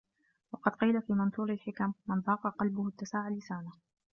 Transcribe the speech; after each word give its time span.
وَقَدْ 0.51 0.71
قِيلَ 0.71 1.01
فِي 1.01 1.13
مَنْثُورِ 1.13 1.51
الْحِكَمِ 1.51 1.93
مَنْ 2.07 2.19
ضَاقَ 2.21 2.47
قَلْبُهُ 2.47 2.87
اتَّسَعَ 2.87 3.29
لِسَانُهُ 3.29 3.71